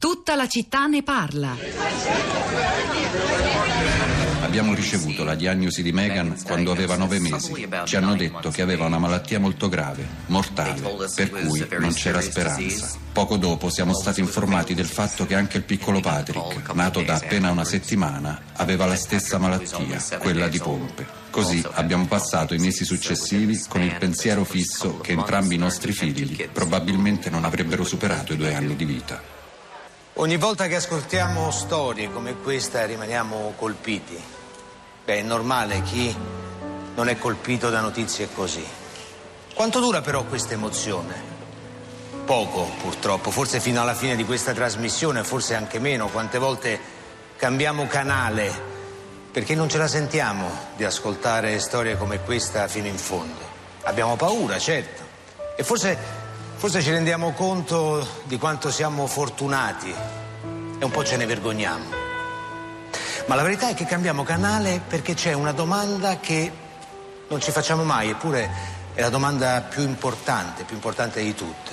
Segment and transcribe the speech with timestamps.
[0.00, 1.54] Tutta la città ne parla.
[4.40, 7.68] Abbiamo ricevuto la diagnosi di Meghan quando aveva nove mesi.
[7.84, 10.80] Ci hanno detto che aveva una malattia molto grave, mortale,
[11.14, 12.92] per cui non c'era speranza.
[13.12, 17.50] Poco dopo siamo stati informati del fatto che anche il piccolo Patrick, nato da appena
[17.50, 21.06] una settimana, aveva la stessa malattia, quella di pompe.
[21.28, 26.48] Così abbiamo passato i mesi successivi con il pensiero fisso che entrambi i nostri figli
[26.50, 29.39] probabilmente non avrebbero superato i due anni di vita.
[30.14, 34.20] Ogni volta che ascoltiamo storie come questa rimaniamo colpiti.
[35.04, 36.14] Beh, è normale chi
[36.96, 38.66] non è colpito da notizie così.
[39.54, 41.28] Quanto dura però questa emozione?
[42.24, 46.08] Poco, purtroppo, forse fino alla fine di questa trasmissione, forse anche meno.
[46.08, 46.78] Quante volte
[47.36, 48.68] cambiamo canale
[49.30, 53.40] perché non ce la sentiamo di ascoltare storie come questa fino in fondo.
[53.84, 55.02] Abbiamo paura, certo.
[55.56, 56.19] E forse
[56.60, 59.88] Forse ci rendiamo conto di quanto siamo fortunati
[60.78, 61.84] e un po' ce ne vergogniamo.
[63.24, 66.52] Ma la verità è che cambiamo canale perché c'è una domanda che
[67.28, 68.50] non ci facciamo mai, eppure
[68.92, 71.70] è la domanda più importante, più importante di tutte.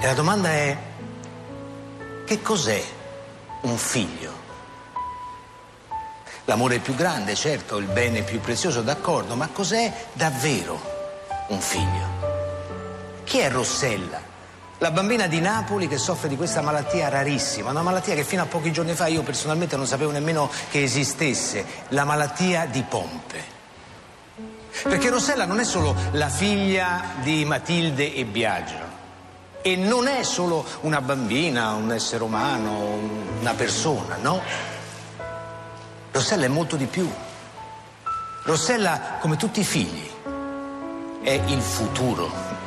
[0.00, 0.76] E la domanda è
[2.26, 2.82] che cos'è
[3.60, 4.32] un figlio?
[6.46, 10.80] L'amore più grande, certo, il bene più prezioso, d'accordo, ma cos'è davvero
[11.46, 12.19] un figlio?
[13.30, 14.20] Chi è Rossella?
[14.78, 18.46] La bambina di Napoli che soffre di questa malattia rarissima, una malattia che fino a
[18.46, 23.40] pochi giorni fa io personalmente non sapevo nemmeno che esistesse, la malattia di Pompe.
[24.82, 28.88] Perché Rossella non è solo la figlia di Matilde e Biagio
[29.62, 32.98] e non è solo una bambina, un essere umano,
[33.38, 34.42] una persona, no?
[36.10, 37.08] Rossella è molto di più.
[38.42, 40.10] Rossella, come tutti i figli,
[41.22, 42.58] è il futuro.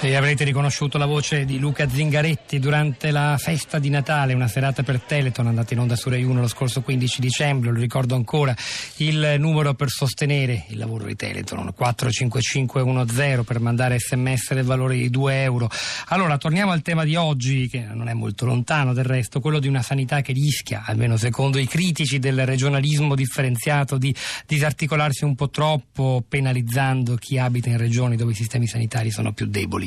[0.00, 4.84] E avrete riconosciuto la voce di Luca Zingaretti durante la festa di Natale, una serata
[4.84, 8.54] per Teleton andata in onda su Rai 1 lo scorso 15 dicembre, lo ricordo ancora,
[8.98, 15.10] il numero per sostenere il lavoro di Teleton 45510 per mandare sms del valore di
[15.10, 15.68] 2 euro.
[16.06, 19.66] Allora torniamo al tema di oggi, che non è molto lontano del resto, quello di
[19.66, 24.14] una sanità che rischia, almeno secondo i critici del regionalismo differenziato, di
[24.46, 29.46] disarticolarsi un po' troppo, penalizzando chi abita in regioni dove i sistemi sanitari sono più
[29.46, 29.86] deboli.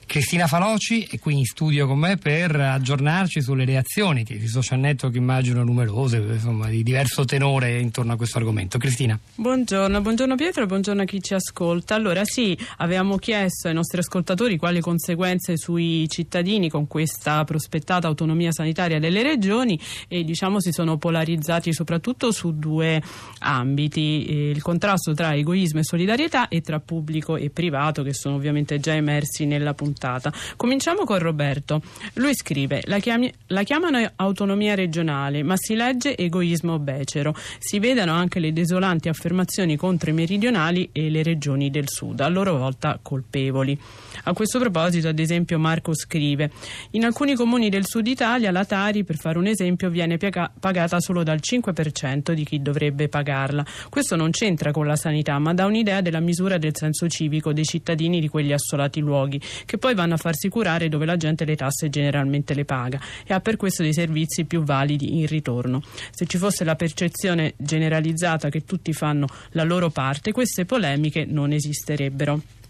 [0.11, 4.77] Cristina Faloci è qui in studio con me per aggiornarci sulle reazioni che i social
[4.77, 8.77] network immagino numerose, insomma, di diverso tenore intorno a questo argomento.
[8.77, 9.17] Cristina.
[9.35, 11.95] Buongiorno, buongiorno Pietro buongiorno a chi ci ascolta.
[11.95, 18.51] Allora sì, avevamo chiesto ai nostri ascoltatori quali conseguenze sui cittadini con questa prospettata autonomia
[18.51, 19.79] sanitaria delle regioni
[20.09, 23.01] e diciamo si sono polarizzati soprattutto su due
[23.39, 28.35] ambiti, eh, il contrasto tra egoismo e solidarietà e tra pubblico e privato che sono
[28.35, 30.33] ovviamente già emersi nella puntata puntata.
[30.55, 31.81] Cominciamo con Roberto.
[32.13, 37.35] Lui scrive: la, chiami- la chiamano autonomia regionale, ma si legge egoismo becero.
[37.59, 42.27] Si vedano anche le desolanti affermazioni contro i meridionali e le regioni del sud, a
[42.27, 43.79] loro volta colpevoli.
[44.23, 46.51] A questo proposito, ad esempio, Marco scrive:
[46.91, 51.23] In alcuni comuni del sud Italia la Tari, per fare un esempio, viene pagata solo
[51.23, 53.65] dal 5% di chi dovrebbe pagarla.
[53.89, 57.65] Questo non c'entra con la sanità, ma dà un'idea della misura del senso civico dei
[57.65, 61.55] cittadini di quegli assolati luoghi, che poi vanno a farsi curare dove la gente le
[61.55, 65.81] tasse generalmente le paga e ha per questo dei servizi più validi in ritorno.
[66.11, 71.51] Se ci fosse la percezione generalizzata che tutti fanno la loro parte, queste polemiche non
[71.51, 72.60] esisterebbero.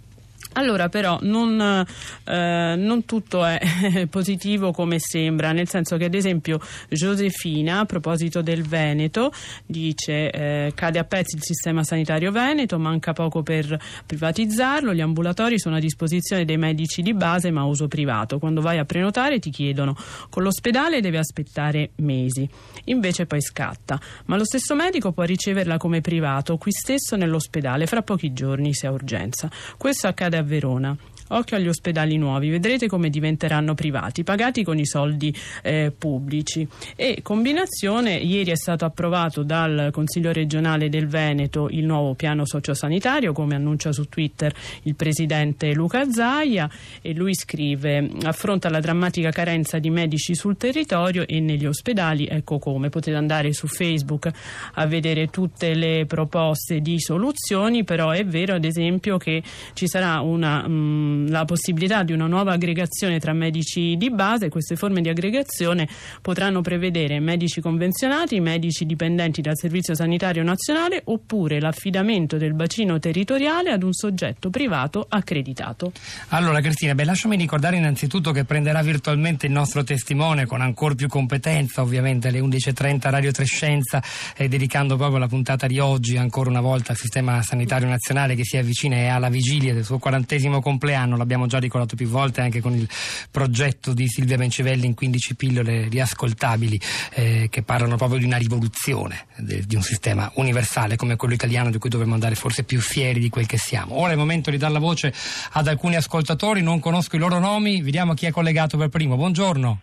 [0.54, 1.86] Allora però non,
[2.26, 8.42] eh, non, tutto è positivo come sembra, nel senso che ad esempio Josefina a proposito
[8.42, 9.32] del Veneto
[9.66, 15.58] dice eh, cade a pezzi il sistema sanitario veneto, manca poco per privatizzarlo, gli ambulatori
[15.58, 19.40] sono a disposizione dei medici di base ma a uso privato, quando vai a prenotare
[19.40, 19.96] ti chiedono
[20.30, 22.48] con l'ospedale deve aspettare mesi,
[22.86, 28.02] invece poi scatta, ma lo stesso medico può riceverla come privato qui stesso nell'ospedale fra
[28.02, 29.50] pochi giorni se ha urgenza.
[29.78, 30.98] Questo accade a Verona.
[31.34, 35.34] Occhio agli ospedali nuovi, vedrete come diventeranno privati, pagati con i soldi
[35.64, 36.68] eh, pubblici.
[36.96, 43.32] E combinazione, ieri è stato approvato dal Consiglio regionale del Veneto il nuovo piano sociosanitario,
[43.32, 46.70] come annuncia su Twitter il presidente Luca Zaia,
[47.02, 52.28] e lui scrive: affronta la drammatica carenza di medici sul territorio e negli ospedali.
[52.28, 54.30] Ecco come potete andare su Facebook
[54.74, 59.42] a vedere tutte le proposte di soluzioni, però è vero ad esempio che
[59.74, 60.68] ci sarà una.
[60.68, 64.50] Mh, mm, la possibilità di una nuova aggregazione tra medici di base.
[64.50, 65.88] Queste forme di aggregazione
[66.22, 73.72] potranno prevedere medici convenzionati, medici dipendenti dal Servizio Sanitario Nazionale oppure l'affidamento del bacino territoriale
[73.72, 75.92] ad un soggetto privato accreditato.
[76.30, 81.08] Allora Cristina, beh, lasciami ricordare innanzitutto che prenderà virtualmente il nostro testimone con ancora più
[81.08, 84.02] competenza, ovviamente alle 11.30 Radio Trescenza,
[84.36, 88.44] eh, dedicando proprio la puntata di oggi ancora una volta al sistema sanitario nazionale che
[88.44, 92.62] si avvicina e alla vigilia del suo quarantesimo compleanno, l'abbiamo già ricordato più volte anche
[92.62, 92.88] con il
[93.30, 96.80] progetto di Silvia Bencivelli in 15 pillole riascoltabili
[97.14, 101.70] eh, che parlano proprio di una rivoluzione de, di un sistema universale come quello italiano
[101.70, 104.00] di cui dovremmo andare forse più fieri di quel che siamo.
[104.00, 105.14] Ora è il momento di dare la voce
[105.52, 109.16] ad alcuni ascoltatori, non conosco i loro nomi, vediamo chi è collegato per primo.
[109.16, 109.80] Buongiorno.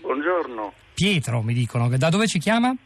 [0.00, 0.72] Buongiorno.
[0.94, 2.76] Pietro mi dicono, da dove ci chiama?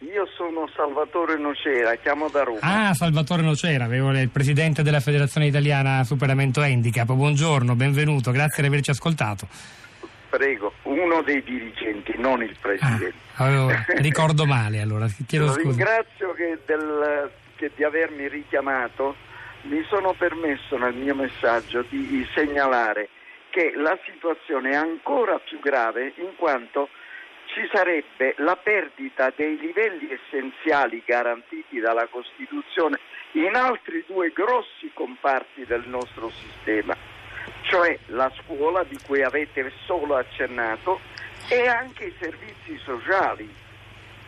[0.00, 2.60] Io sono Salvatore Nocera, chiamo da Roma.
[2.62, 7.12] Ah, Salvatore Nocera, avevo il presidente della Federazione Italiana Superamento Handicap.
[7.12, 9.48] Buongiorno, benvenuto, grazie di averci ascoltato.
[10.28, 13.12] Prego, uno dei dirigenti, non il presidente.
[13.34, 15.66] Ah, avevo, ricordo male allora, chiedo scusa.
[15.66, 19.16] Ringrazio che, del, che di avermi richiamato.
[19.62, 23.08] Mi sono permesso nel mio messaggio di segnalare
[23.50, 26.88] che la situazione è ancora più grave in quanto
[27.48, 32.98] ci sarebbe la perdita dei livelli essenziali garantiti dalla Costituzione
[33.32, 36.96] in altri due grossi comparti del nostro sistema,
[37.62, 41.00] cioè la scuola di cui avete solo accennato
[41.48, 43.48] e anche i servizi sociali,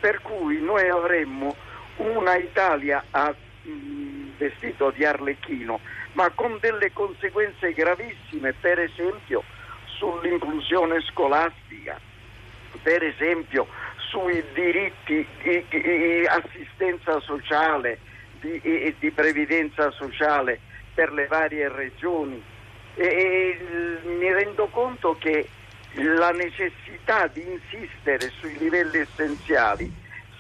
[0.01, 1.55] per cui noi avremmo
[1.97, 5.81] una Italia a, mh, vestito di arlecchino,
[6.13, 9.43] ma con delle conseguenze gravissime, per esempio
[9.85, 12.09] sull'inclusione scolastica
[12.83, 13.67] per esempio
[14.09, 17.99] sui diritti di, di assistenza sociale,
[18.41, 20.61] di, di, previdenza sociale
[20.95, 22.43] per le varie regioni.
[22.95, 23.59] E,
[24.05, 25.49] mi rendo conto che
[25.95, 29.93] la necessità di insistere sui livelli essenziali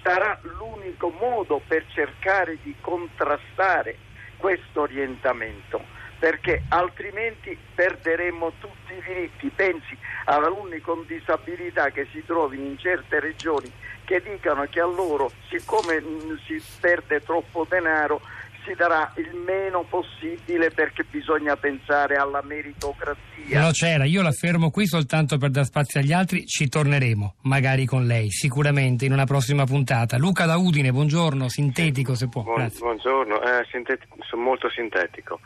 [0.02, 3.96] sarà l'unico modo per cercare di contrastare
[4.36, 9.48] questo orientamento perché altrimenti perderemo tutti i diritti.
[9.48, 9.96] Pensi
[10.26, 13.72] ad alunni con disabilità che si trovino in certe regioni
[14.04, 16.02] che dicano che a loro, siccome
[16.44, 18.20] si perde troppo denaro,
[18.64, 23.60] si darà il meno possibile perché bisogna pensare alla meritocrazia.
[23.60, 27.86] No, c'era, io la fermo qui soltanto per dar spazio agli altri, ci torneremo, magari
[27.86, 30.18] con lei, sicuramente in una prossima puntata.
[30.18, 32.42] Luca da Udine, buongiorno, sintetico se può.
[32.42, 35.40] Buon, buongiorno, eh, sintetico, molto sintetico.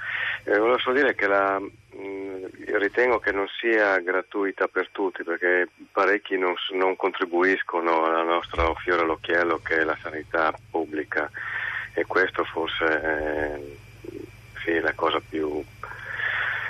[0.44, 2.44] Eh, volevo solo dire che la, mh, mm,
[2.78, 9.02] ritengo che non sia gratuita per tutti perché parecchi non, non contribuiscono al nostro fiore
[9.02, 11.30] all'occhiello che è la sanità pubblica
[11.94, 13.60] e questo forse è
[14.64, 15.62] sì, la cosa più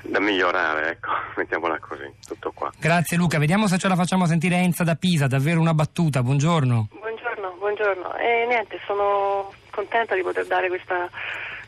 [0.02, 2.70] da migliorare, ecco, mettiamola così, tutto qua.
[2.78, 6.88] Grazie Luca, vediamo se ce la facciamo sentire Enza da Pisa, davvero una battuta, buongiorno.
[6.92, 8.14] Buongiorno, buongiorno.
[8.16, 11.08] E niente, sono contenta di poter dare questa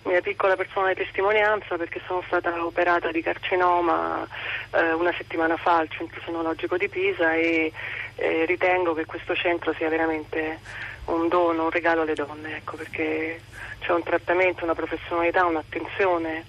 [0.04, 4.26] mia piccola personale testimonianza perché sono stata operata di carcinoma
[4.70, 7.72] eh, una settimana fa al centro fenologico di Pisa e
[8.14, 10.60] eh, ritengo che questo centro sia veramente
[11.06, 13.40] un dono, un regalo alle donne, ecco, perché
[13.80, 16.44] c'è un trattamento, una professionalità, un'attenzione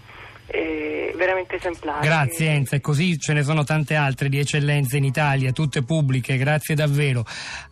[0.47, 2.05] eh, veramente esemplare.
[2.05, 6.37] Grazie Enza, e così ce ne sono tante altre di eccellenze in Italia, tutte pubbliche,
[6.37, 7.25] grazie davvero.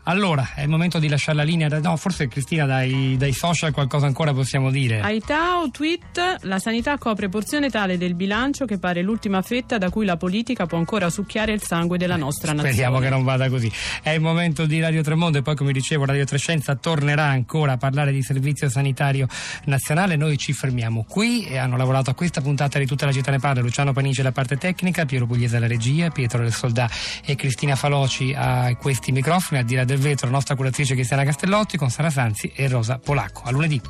[0.04, 1.80] Allora, è il momento di lasciare la linea, da...
[1.80, 5.00] no, forse Cristina dai, dai, social qualcosa ancora possiamo dire.
[5.00, 10.06] Aitao tweet, la sanità copre porzione tale del bilancio che pare l'ultima fetta da cui
[10.06, 12.74] la politica può ancora succhiare il sangue della nostra Speriamo nazione.
[12.74, 13.72] Speriamo che non vada così.
[14.02, 17.78] È il momento di Radio Tremondo e poi come dicevo Radio Trescenza tornerà ancora a
[17.78, 19.28] parlare di servizio sanitario
[19.66, 23.12] nazionale, noi ci fermiamo qui e hanno lavorato a questa puntata puntata di tutta la
[23.12, 26.90] città ne parla, Luciano Panici alla parte tecnica, Piero Pugliese alla regia, Pietro del Soldà
[27.24, 31.78] e Cristina Faloci a questi microfoni, a dire del vetro la nostra curatrice Cristiana Castellotti
[31.78, 33.44] con Sara Sanzi e Rosa Polacco.
[33.44, 33.82] A lunedì.